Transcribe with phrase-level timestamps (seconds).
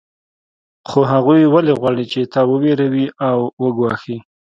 [0.89, 4.17] خو هغوی ولې غواړي چې تا وویروي او وګواښي